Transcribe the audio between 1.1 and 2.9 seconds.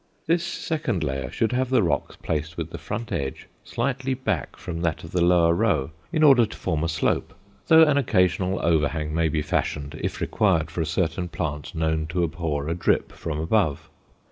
should have the rocks placed with the